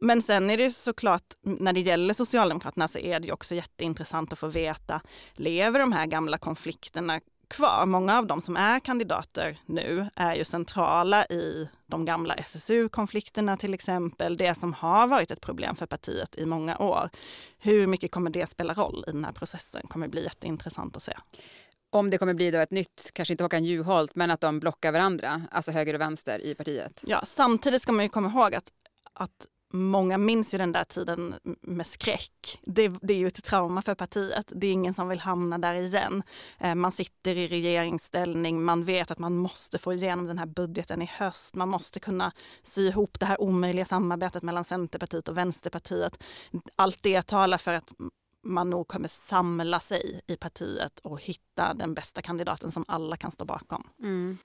Men 0.00 0.22
sen 0.22 0.50
är 0.50 0.56
det 0.56 0.62
ju 0.62 0.70
såklart, 0.70 1.34
när 1.42 1.72
det 1.72 1.80
gäller 1.80 2.14
Socialdemokraterna 2.14 2.88
så 2.88 2.98
är 2.98 3.20
det 3.20 3.26
ju 3.26 3.32
också 3.32 3.54
jätteintressant 3.54 4.32
att 4.32 4.38
få 4.38 4.48
veta, 4.48 5.00
lever 5.32 5.80
de 5.80 5.92
här 5.92 6.06
gamla 6.06 6.38
konflikterna 6.38 7.20
kvar? 7.48 7.86
Många 7.86 8.18
av 8.18 8.26
de 8.26 8.40
som 8.40 8.56
är 8.56 8.80
kandidater 8.80 9.58
nu 9.66 10.08
är 10.14 10.34
ju 10.34 10.44
centrala 10.44 11.24
i 11.24 11.68
de 11.86 12.04
gamla 12.04 12.34
SSU-konflikterna 12.34 13.56
till 13.56 13.74
exempel, 13.74 14.36
det 14.36 14.58
som 14.58 14.72
har 14.72 15.06
varit 15.06 15.30
ett 15.30 15.40
problem 15.40 15.76
för 15.76 15.86
partiet 15.86 16.34
i 16.38 16.46
många 16.46 16.78
år. 16.78 17.10
Hur 17.58 17.86
mycket 17.86 18.10
kommer 18.10 18.30
det 18.30 18.46
spela 18.46 18.74
roll 18.74 19.04
i 19.08 19.10
den 19.10 19.24
här 19.24 19.32
processen? 19.32 19.82
kommer 19.88 20.08
bli 20.08 20.24
jätteintressant 20.24 20.96
att 20.96 21.02
se. 21.02 21.12
Om 21.90 22.10
det 22.10 22.18
kommer 22.18 22.34
bli 22.34 22.50
då 22.50 22.58
ett 22.58 22.70
nytt, 22.70 23.10
kanske 23.14 23.32
inte 23.32 23.44
Håkan 23.44 23.64
Juholt, 23.64 24.14
men 24.14 24.30
att 24.30 24.40
de 24.40 24.60
blockar 24.60 24.92
varandra, 24.92 25.42
alltså 25.50 25.70
höger 25.70 25.94
och 25.94 26.00
vänster 26.00 26.44
i 26.44 26.54
partiet? 26.54 27.00
Ja, 27.00 27.22
samtidigt 27.24 27.82
ska 27.82 27.92
man 27.92 28.04
ju 28.04 28.08
komma 28.08 28.28
ihåg 28.28 28.54
att, 28.54 28.72
att 29.12 29.46
många 29.72 30.18
minns 30.18 30.54
ju 30.54 30.58
den 30.58 30.72
där 30.72 30.84
tiden 30.84 31.34
med 31.60 31.86
skräck. 31.86 32.60
Det, 32.62 32.88
det, 33.02 33.14
är 33.14 33.18
ju 33.18 33.26
ett 33.26 33.44
trauma 33.44 33.82
för 33.82 33.94
partiet. 33.94 34.52
Det 34.54 34.66
är 34.66 34.72
ingen 34.72 34.94
som 34.94 35.08
vill 35.08 35.20
hamna 35.20 35.58
där 35.58 35.74
igen. 35.74 36.22
Eh, 36.58 36.74
man 36.74 36.92
sitter 36.92 37.36
i 37.36 37.48
regeringsställning, 37.48 38.64
man 38.64 38.84
vet 38.84 39.10
att 39.10 39.18
man 39.18 39.36
måste 39.36 39.78
få 39.78 39.92
igenom 39.92 40.26
den 40.26 40.38
här 40.38 40.46
budgeten 40.46 41.02
i 41.02 41.10
höst. 41.12 41.54
Man 41.54 41.68
måste 41.68 42.00
kunna 42.00 42.32
sy 42.62 42.88
ihop 42.88 43.20
det 43.20 43.26
här 43.26 43.40
omöjliga 43.40 43.84
samarbetet 43.84 44.42
mellan 44.42 44.64
Centerpartiet 44.64 45.28
och 45.28 45.36
Vänsterpartiet. 45.36 46.22
Allt 46.76 47.02
det 47.02 47.22
talar 47.22 47.58
för 47.58 47.74
att 47.74 47.90
man 48.42 48.70
nog 48.70 48.88
kommer 48.88 49.08
samla 49.08 49.80
sig 49.80 50.20
i 50.26 50.36
partiet 50.36 50.98
och 50.98 51.22
hitta 51.22 51.74
den 51.74 51.94
bästa 51.94 52.22
kandidaten 52.22 52.72
som 52.72 52.84
alla 52.88 53.16
kan 53.16 53.30
stå 53.30 53.44
bakom. 53.44 53.88
Mm. 54.02 54.38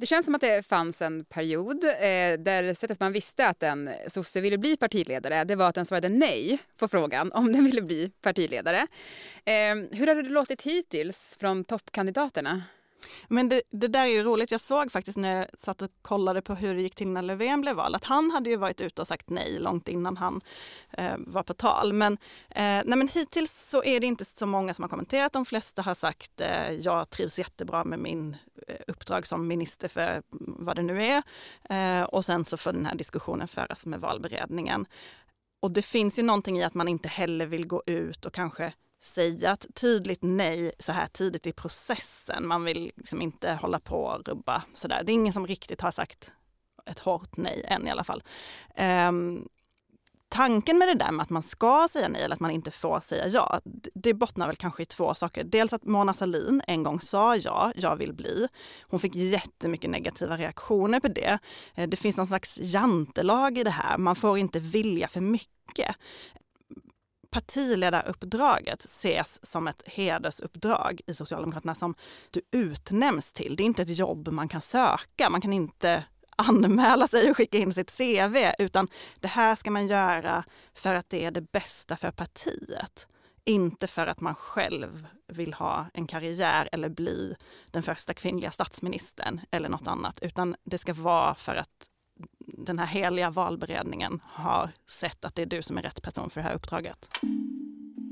Det 0.00 0.06
känns 0.06 0.26
som 0.26 0.34
att 0.34 0.40
det 0.40 0.66
fanns 0.66 1.02
en 1.02 1.24
period 1.24 1.84
eh, 1.84 2.38
där 2.38 2.74
sättet 2.74 3.00
man 3.00 3.12
visste 3.12 3.46
att 3.46 3.62
en 3.62 3.90
sosse 4.06 4.40
ville 4.40 4.58
bli 4.58 4.76
partiledare 4.76 5.44
det 5.44 5.56
var 5.56 5.68
att 5.68 5.74
den 5.74 5.86
svarade 5.86 6.08
nej 6.08 6.58
på 6.76 6.88
frågan 6.88 7.32
om 7.32 7.52
den 7.52 7.64
ville 7.64 7.82
bli 7.82 8.10
partiledare. 8.20 8.86
Eh, 9.44 9.74
hur 9.92 10.06
har 10.06 10.14
det 10.14 10.28
låtit 10.28 10.62
hittills 10.62 11.36
från 11.40 11.64
toppkandidaterna? 11.64 12.62
Men 13.28 13.48
det, 13.48 13.62
det, 13.70 13.88
där 13.88 14.00
är 14.02 14.06
ju 14.06 14.22
roligt. 14.22 14.50
Jag 14.50 14.60
såg 14.60 14.92
faktiskt 14.92 15.18
när 15.18 15.36
jag 15.36 15.46
satt 15.58 15.82
och 15.82 15.90
kollade 16.02 16.42
på 16.42 16.54
hur 16.54 16.74
det 16.74 16.80
gick 16.80 16.94
till 16.94 17.08
när 17.08 17.22
Löfven 17.22 17.60
blev 17.60 17.76
vald, 17.76 17.96
att 17.96 18.04
han 18.04 18.30
hade 18.30 18.50
ju 18.50 18.56
varit 18.56 18.80
ute 18.80 19.00
och 19.00 19.08
sagt 19.08 19.30
nej 19.30 19.58
långt 19.58 19.88
innan 19.88 20.16
han 20.16 20.40
eh, 20.92 21.14
var 21.18 21.42
på 21.42 21.54
tal. 21.54 21.92
Men, 21.92 22.12
eh, 22.50 22.62
nej, 22.84 22.96
men 22.96 23.08
hittills 23.08 23.68
så 23.70 23.84
är 23.84 24.00
det 24.00 24.06
inte 24.06 24.24
så 24.24 24.46
många 24.46 24.74
som 24.74 24.82
har 24.82 24.88
kommenterat. 24.88 25.32
De 25.32 25.44
flesta 25.44 25.82
har 25.82 25.94
sagt 25.94 26.40
eh, 26.40 26.70
jag 26.72 27.10
trivs 27.10 27.38
jättebra 27.38 27.84
med 27.84 27.98
min 27.98 28.36
eh, 28.68 28.76
uppdrag 28.86 29.26
som 29.26 29.46
minister 29.46 29.88
för 29.88 30.10
mm, 30.10 30.22
vad 30.58 30.76
det 30.76 30.82
nu 30.82 31.06
är. 31.06 31.22
Eh, 31.70 32.04
och 32.04 32.24
sen 32.24 32.44
så 32.44 32.56
får 32.56 32.72
den 32.72 32.86
här 32.86 32.94
diskussionen 32.94 33.48
föras 33.48 33.86
med 33.86 34.00
valberedningen. 34.00 34.86
Och 35.60 35.70
det 35.70 35.82
finns 35.82 36.18
ju 36.18 36.22
någonting 36.22 36.58
i 36.58 36.64
att 36.64 36.74
man 36.74 36.88
inte 36.88 37.08
heller 37.08 37.46
vill 37.46 37.66
gå 37.66 37.82
ut 37.86 38.26
och 38.26 38.34
kanske 38.34 38.72
säga 39.00 39.52
ett 39.52 39.66
tydligt 39.74 40.22
nej 40.22 40.72
så 40.78 40.92
här 40.92 41.06
tidigt 41.06 41.46
i 41.46 41.52
processen. 41.52 42.46
Man 42.46 42.64
vill 42.64 42.92
liksom 42.96 43.22
inte 43.22 43.52
hålla 43.52 43.80
på 43.80 44.04
och 44.04 44.28
rubba 44.28 44.62
sådär. 44.72 45.02
Det 45.04 45.12
är 45.12 45.14
ingen 45.14 45.32
som 45.32 45.46
riktigt 45.46 45.80
har 45.80 45.90
sagt 45.90 46.32
ett 46.86 46.98
hårt 46.98 47.36
nej 47.36 47.64
än 47.68 47.86
i 47.86 47.90
alla 47.90 48.04
fall. 48.04 48.22
Um, 49.08 49.48
tanken 50.28 50.78
med 50.78 50.88
det 50.88 50.94
där 50.94 51.12
med 51.12 51.22
att 51.22 51.30
man 51.30 51.42
ska 51.42 51.88
säga 51.92 52.08
nej 52.08 52.22
eller 52.22 52.34
att 52.34 52.40
man 52.40 52.50
inte 52.50 52.70
får 52.70 53.00
säga 53.00 53.28
ja, 53.28 53.60
det 53.94 54.14
bottnar 54.14 54.46
väl 54.46 54.56
kanske 54.56 54.82
i 54.82 54.86
två 54.86 55.14
saker. 55.14 55.44
Dels 55.44 55.72
att 55.72 55.84
Mona 55.84 56.14
Sahlin 56.14 56.62
en 56.66 56.82
gång 56.82 57.00
sa 57.00 57.36
ja, 57.36 57.72
jag 57.76 57.96
vill 57.96 58.12
bli. 58.12 58.48
Hon 58.82 59.00
fick 59.00 59.14
jättemycket 59.14 59.90
negativa 59.90 60.36
reaktioner 60.36 61.00
på 61.00 61.08
det. 61.08 61.38
Eh, 61.74 61.88
det 61.88 61.96
finns 61.96 62.16
någon 62.16 62.26
slags 62.26 62.58
jantelag 62.60 63.58
i 63.58 63.64
det 63.64 63.70
här. 63.70 63.98
Man 63.98 64.16
får 64.16 64.38
inte 64.38 64.60
vilja 64.60 65.08
för 65.08 65.20
mycket 65.20 65.96
partiledaruppdraget 67.30 68.84
ses 68.84 69.46
som 69.46 69.68
ett 69.68 69.82
hedersuppdrag 69.86 71.00
i 71.06 71.14
Socialdemokraterna 71.14 71.74
som 71.74 71.94
du 72.30 72.40
utnämns 72.50 73.32
till. 73.32 73.56
Det 73.56 73.62
är 73.62 73.64
inte 73.64 73.82
ett 73.82 73.98
jobb 73.98 74.28
man 74.28 74.48
kan 74.48 74.60
söka. 74.60 75.30
Man 75.30 75.40
kan 75.40 75.52
inte 75.52 76.04
anmäla 76.36 77.08
sig 77.08 77.30
och 77.30 77.36
skicka 77.36 77.58
in 77.58 77.74
sitt 77.74 77.96
CV, 77.96 78.36
utan 78.58 78.88
det 79.20 79.28
här 79.28 79.56
ska 79.56 79.70
man 79.70 79.86
göra 79.86 80.44
för 80.74 80.94
att 80.94 81.10
det 81.10 81.24
är 81.24 81.30
det 81.30 81.52
bästa 81.52 81.96
för 81.96 82.10
partiet. 82.10 83.08
Inte 83.44 83.86
för 83.86 84.06
att 84.06 84.20
man 84.20 84.34
själv 84.34 85.06
vill 85.28 85.54
ha 85.54 85.86
en 85.94 86.06
karriär 86.06 86.68
eller 86.72 86.88
bli 86.88 87.36
den 87.70 87.82
första 87.82 88.14
kvinnliga 88.14 88.50
statsministern 88.50 89.40
eller 89.50 89.68
något 89.68 89.86
annat, 89.86 90.18
utan 90.22 90.56
det 90.64 90.78
ska 90.78 90.94
vara 90.94 91.34
för 91.34 91.54
att 91.54 91.89
den 92.46 92.78
här 92.78 92.86
heliga 92.86 93.30
valberedningen 93.30 94.20
har 94.24 94.70
sett 94.86 95.24
att 95.24 95.34
det 95.34 95.42
är 95.42 95.46
du 95.46 95.62
som 95.62 95.78
är 95.78 95.82
rätt 95.82 96.02
person 96.02 96.30
för 96.30 96.40
det 96.40 96.46
här 96.46 96.54
uppdraget? 96.54 97.08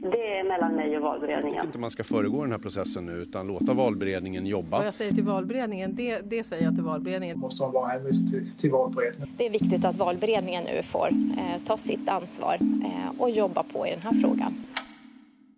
Det 0.02 0.38
är 0.38 0.44
mellan 0.44 0.74
mig 0.76 0.96
och 0.96 1.02
valberedningen. 1.02 1.44
Jag 1.44 1.52
tycker 1.52 1.66
inte 1.66 1.78
man 1.78 1.90
ska 1.90 2.04
föregå 2.04 2.42
den 2.42 2.52
här 2.52 2.58
processen 2.58 3.06
nu 3.06 3.12
utan 3.12 3.46
låta 3.46 3.74
valberedningen 3.74 4.46
jobba. 4.46 4.76
Vad 4.76 4.86
jag 4.86 4.94
säger 4.94 5.12
till 5.12 5.24
valberedningen, 5.24 5.96
det, 5.96 6.20
det 6.20 6.44
säger 6.44 6.64
jag 6.64 6.74
till 6.74 6.84
valberedningen. 6.84 7.38
Måste 7.38 7.62
man 7.62 7.72
vara 7.72 7.86
hänvisad 7.86 8.28
till, 8.28 8.50
till 8.58 8.70
valberedningen. 8.70 9.28
Det 9.36 9.46
är 9.46 9.50
viktigt 9.50 9.84
att 9.84 9.96
valberedningen 9.96 10.64
nu 10.64 10.82
får 10.82 11.08
eh, 11.08 11.62
ta 11.66 11.76
sitt 11.76 12.08
ansvar 12.08 12.58
eh, 12.60 13.20
och 13.20 13.30
jobba 13.30 13.62
på 13.62 13.86
i 13.86 13.90
den 13.90 14.00
här 14.00 14.12
frågan. 14.12 14.64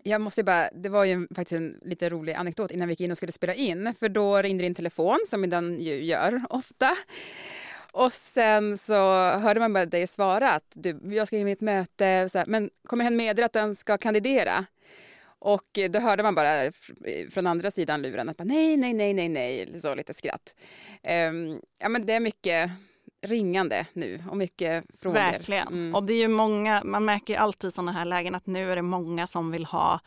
Jag 0.02 0.20
måste 0.20 0.44
bara, 0.44 0.68
det 0.74 0.88
var 0.88 1.04
ju 1.04 1.26
faktiskt 1.34 1.52
en 1.52 1.80
lite 1.82 2.08
rolig 2.08 2.32
anekdot 2.32 2.70
innan 2.70 2.88
vi 2.88 2.92
gick 2.92 3.00
in 3.00 3.10
och 3.10 3.16
skulle 3.16 3.32
spela 3.32 3.54
in. 3.54 3.94
För 3.98 4.08
då 4.08 4.36
ringde 4.36 4.64
din 4.64 4.74
telefon, 4.74 5.18
som 5.26 5.50
den 5.50 5.80
ju 5.80 6.04
gör 6.04 6.42
ofta. 6.50 6.90
Och 7.92 8.12
sen 8.12 8.78
så 8.78 8.94
hörde 9.30 9.60
man 9.60 9.72
bara 9.72 9.86
dig 9.86 10.06
svara 10.06 10.50
att 10.50 10.72
du, 10.74 11.00
jag 11.10 11.26
ska 11.26 11.36
ge 11.36 11.52
ett 11.52 11.60
möte, 11.60 12.28
så 12.28 12.38
här, 12.38 12.46
men 12.46 12.70
kommer 12.86 13.04
hen 13.04 13.16
meddela 13.16 13.46
att 13.46 13.52
den 13.52 13.74
ska 13.74 13.98
kandidera? 13.98 14.64
Och 15.42 15.78
då 15.90 15.98
hörde 15.98 16.22
man 16.22 16.34
bara 16.34 16.72
från 17.30 17.46
andra 17.46 17.70
sidan 17.70 18.02
luren 18.02 18.28
att 18.28 18.36
bara, 18.36 18.44
nej, 18.44 18.76
nej, 18.76 18.94
nej, 18.94 19.14
nej, 19.14 19.28
nej, 19.28 19.80
så 19.80 19.94
lite 19.94 20.14
skratt. 20.14 20.54
Um, 21.30 21.60
ja, 21.78 21.88
men 21.88 22.06
det 22.06 22.12
är 22.12 22.20
mycket 22.20 22.70
ringande 23.22 23.86
nu 23.92 24.24
och 24.30 24.36
mycket 24.36 24.84
frågor. 25.00 25.14
Verkligen. 25.14 25.68
Mm. 25.68 25.94
Och 25.94 26.02
det 26.02 26.12
är 26.12 26.18
ju 26.18 26.28
många, 26.28 26.82
man 26.84 27.04
märker 27.04 27.34
ju 27.34 27.38
alltid 27.40 27.68
i 27.68 27.72
sådana 27.72 27.92
här 27.92 28.04
lägen 28.04 28.34
att 28.34 28.46
nu 28.46 28.72
är 28.72 28.76
det 28.76 28.82
många 28.82 29.26
som 29.26 29.50
vill 29.50 29.64
ha 29.64 30.00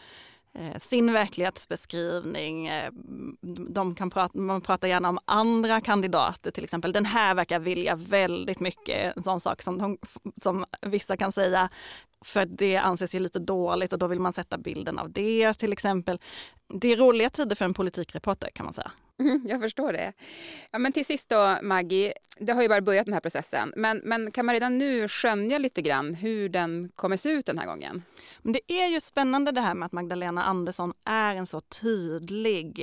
Eh, 0.59 0.79
sin 0.79 1.13
verklighetsbeskrivning. 1.13 2.67
Eh, 2.67 2.91
de 3.69 3.95
kan 3.95 4.09
prata, 4.09 4.37
man 4.37 4.61
pratar 4.61 4.87
gärna 4.87 5.09
om 5.09 5.19
andra 5.25 5.81
kandidater 5.81 6.51
till 6.51 6.63
exempel. 6.63 6.93
Den 6.93 7.05
här 7.05 7.35
verkar 7.35 7.59
vilja 7.59 7.95
väldigt 7.95 8.59
mycket, 8.59 9.17
en 9.17 9.23
sån 9.23 9.39
sak 9.39 9.61
som, 9.61 9.77
de, 9.77 9.97
som 10.43 10.65
vissa 10.81 11.17
kan 11.17 11.31
säga, 11.31 11.69
för 12.25 12.45
det 12.45 12.77
anses 12.77 13.15
ju 13.15 13.19
lite 13.19 13.39
dåligt 13.39 13.93
och 13.93 13.99
då 13.99 14.07
vill 14.07 14.19
man 14.19 14.33
sätta 14.33 14.57
bilden 14.57 14.99
av 14.99 15.11
det 15.11 15.53
till 15.53 15.73
exempel. 15.73 16.19
Det 16.79 16.93
är 16.93 16.97
roliga 16.97 17.29
tider 17.29 17.55
för 17.55 17.65
en 17.65 17.73
politikreporter 17.73 18.49
kan 18.53 18.65
man 18.65 18.73
säga. 18.73 18.91
Mm, 19.19 19.41
jag 19.47 19.61
förstår 19.61 19.93
det. 19.93 20.13
Ja, 20.71 20.79
men 20.79 20.91
till 20.91 21.05
sist 21.05 21.29
då, 21.29 21.57
Maggie, 21.61 22.13
det 22.37 22.53
har 22.53 22.61
ju 22.61 22.69
bara 22.69 22.81
börjat 22.81 23.05
den 23.05 23.13
här 23.13 23.21
processen, 23.21 23.73
men, 23.75 24.01
men 24.03 24.31
kan 24.31 24.45
man 24.45 24.53
redan 24.53 24.77
nu 24.77 25.07
skönja 25.07 25.57
lite 25.57 25.81
grann 25.81 26.13
hur 26.13 26.49
den 26.49 26.91
kommer 26.95 27.17
se 27.17 27.29
ut 27.29 27.45
den 27.45 27.57
här 27.57 27.65
gången? 27.65 28.03
Men 28.43 28.53
det 28.53 28.73
är 28.73 28.87
ju 28.87 28.99
spännande 28.99 29.51
det 29.51 29.61
här 29.61 29.75
med 29.75 29.85
att 29.85 29.91
Magdalena 29.91 30.43
Andersson 30.43 30.93
är 31.05 31.35
en 31.35 31.47
så 31.47 31.61
tydlig 31.61 32.79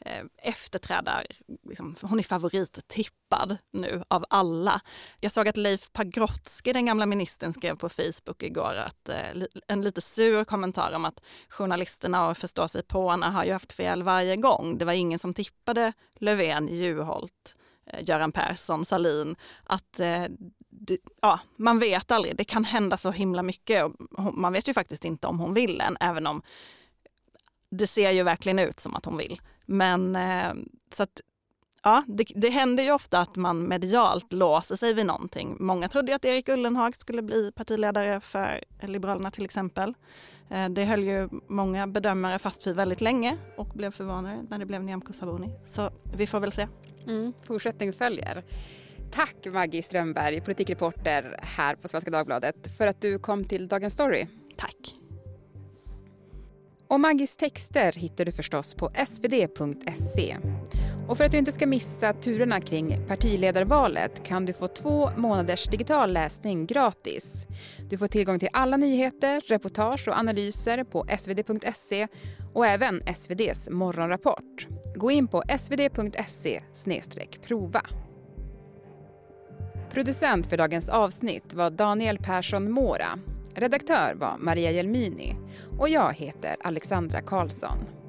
eh, 0.00 0.24
efterträdare. 0.36 1.26
Liksom, 1.68 1.96
hon 2.00 2.18
är 2.18 2.22
favorittippad 2.22 3.56
nu 3.72 4.04
av 4.08 4.24
alla. 4.30 4.80
Jag 5.20 5.32
såg 5.32 5.48
att 5.48 5.56
Leif 5.56 5.92
Pagrotsky, 5.92 6.72
den 6.72 6.86
gamla 6.86 7.06
ministern, 7.06 7.54
skrev 7.54 7.76
på 7.76 7.88
Facebook 7.88 8.42
igår 8.42 8.74
att 8.86 9.08
eh, 9.08 9.42
en 9.66 9.82
lite 9.82 10.00
sur 10.00 10.44
kommentar 10.44 10.92
om 10.92 11.04
att 11.04 11.20
journalisterna 11.48 12.28
och 12.28 12.38
förståsigpåarna 12.38 13.30
har 13.30 13.44
ju 13.44 13.52
haft 13.52 13.72
fel 13.72 14.02
varje 14.02 14.36
gång. 14.36 14.78
Det 14.78 14.84
var 14.84 14.92
ingen 14.92 15.18
som 15.18 15.34
tippade 15.34 15.71
Löfven, 16.18 16.68
Juholt, 16.68 17.56
eh, 17.86 18.04
Göran 18.04 18.32
Persson, 18.32 18.84
Salin, 18.84 19.36
att 19.64 20.00
eh, 20.00 20.24
det, 20.70 20.98
ja, 21.22 21.40
man 21.56 21.78
vet 21.78 22.10
aldrig. 22.10 22.36
Det 22.36 22.44
kan 22.44 22.64
hända 22.64 22.96
så 22.96 23.10
himla 23.10 23.42
mycket. 23.42 23.84
och 23.84 24.34
Man 24.34 24.52
vet 24.52 24.68
ju 24.68 24.74
faktiskt 24.74 25.04
inte 25.04 25.26
om 25.26 25.40
hon 25.40 25.54
vill 25.54 25.80
än, 25.80 25.96
även 26.00 26.26
om 26.26 26.42
det 27.70 27.86
ser 27.86 28.10
ju 28.10 28.22
verkligen 28.22 28.58
ut 28.58 28.80
som 28.80 28.96
att 28.96 29.04
hon 29.04 29.16
vill. 29.16 29.40
Men 29.66 30.16
eh, 30.16 30.52
så 30.92 31.02
att 31.02 31.20
ja, 31.82 32.04
det, 32.08 32.24
det 32.34 32.50
händer 32.50 32.82
ju 32.82 32.92
ofta 32.92 33.18
att 33.18 33.36
man 33.36 33.68
medialt 33.68 34.32
låser 34.32 34.76
sig 34.76 34.94
vid 34.94 35.06
någonting. 35.06 35.56
Många 35.60 35.88
trodde 35.88 36.14
att 36.14 36.24
Erik 36.24 36.48
Ullenhag 36.48 36.96
skulle 36.96 37.22
bli 37.22 37.52
partiledare 37.54 38.20
för 38.20 38.64
Liberalerna 38.80 39.30
till 39.30 39.44
exempel. 39.44 39.94
Eh, 40.50 40.68
det 40.68 40.84
höll 40.84 41.04
ju 41.04 41.28
många 41.48 41.86
bedömare 41.86 42.38
fast 42.38 42.66
vid 42.66 42.76
väldigt 42.76 43.00
länge 43.00 43.36
och 43.56 43.68
blev 43.68 43.90
förvånade 43.90 44.46
när 44.50 44.58
det 44.58 44.66
blev 44.66 44.84
Nyamko 44.84 45.12
Sabuni. 45.12 45.50
Så 45.66 45.90
vi 46.16 46.26
får 46.26 46.40
väl 46.40 46.52
se. 46.52 46.68
Mm, 47.06 47.32
fortsättning 47.46 47.92
följer. 47.92 48.44
Tack 49.12 49.36
Maggie 49.52 49.82
Strömberg, 49.82 50.40
politikreporter 50.40 51.38
här 51.42 51.74
på 51.74 51.88
Svenska 51.88 52.10
Dagbladet 52.10 52.76
för 52.78 52.86
att 52.86 53.00
du 53.00 53.18
kom 53.18 53.44
till 53.44 53.68
Dagens 53.68 53.92
Story. 53.92 54.26
Tack. 54.56 54.94
Och 56.88 57.00
Maggies 57.00 57.36
texter 57.36 57.92
hittar 57.92 58.24
du 58.24 58.32
förstås 58.32 58.74
på 58.74 58.90
svd.se. 59.06 60.36
Och 61.08 61.16
för 61.16 61.24
att 61.24 61.32
du 61.32 61.38
inte 61.38 61.52
ska 61.52 61.66
missa 61.66 62.12
turerna 62.12 62.60
kring 62.60 63.00
partiledarvalet 63.08 64.24
kan 64.24 64.46
du 64.46 64.52
få 64.52 64.68
två 64.68 65.10
månaders 65.16 65.66
digital 65.66 66.12
läsning 66.12 66.66
gratis. 66.66 67.46
Du 67.90 67.98
får 67.98 68.06
tillgång 68.06 68.38
till 68.38 68.48
alla 68.52 68.76
nyheter, 68.76 69.42
reportage 69.46 70.08
och 70.08 70.18
analyser 70.18 70.84
på 70.84 71.06
svd.se 71.18 72.08
och 72.52 72.66
även 72.66 73.02
SVDs 73.06 73.70
morgonrapport. 73.70 74.66
Gå 74.94 75.10
in 75.10 75.28
på 75.28 75.42
svd.se 75.58 76.60
prova. 77.46 77.82
Producent 79.90 80.46
för 80.46 80.56
dagens 80.56 80.88
avsnitt 80.88 81.54
var 81.54 81.70
Daniel 81.70 82.18
Persson 82.18 82.72
Mora. 82.72 83.18
Redaktör 83.54 84.14
var 84.14 84.36
Maria 84.38 84.70
Jelmini 84.70 85.36
och 85.78 85.88
jag 85.88 86.14
heter 86.14 86.56
Alexandra 86.60 87.20
Karlsson. 87.20 88.01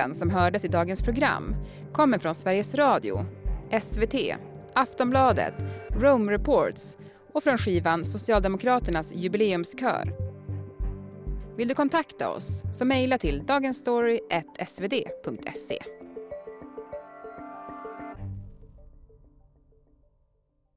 Klippen 0.00 0.14
som 0.14 0.30
hördes 0.30 0.64
i 0.64 0.68
dagens 0.68 1.02
program 1.02 1.54
kommer 1.92 2.18
från 2.18 2.34
Sveriges 2.34 2.74
Radio, 2.74 3.26
SVT, 3.82 4.14
Aftonbladet, 4.74 5.54
Rome 5.88 6.32
Reports 6.32 6.96
och 7.32 7.42
från 7.42 7.58
skivan 7.58 8.04
Socialdemokraternas 8.04 9.14
jubileumskör. 9.14 10.12
Vill 11.56 11.68
du 11.68 11.74
kontakta 11.74 12.28
oss 12.28 12.62
så 12.72 12.84
mejla 12.84 13.18
till 13.18 13.46
dagensstory.svd.se. 13.46 15.78